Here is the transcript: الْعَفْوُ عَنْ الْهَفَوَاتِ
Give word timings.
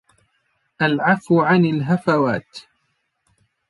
الْعَفْوُ 0.81 1.41
عَنْ 1.41 1.65
الْهَفَوَاتِ 1.65 2.59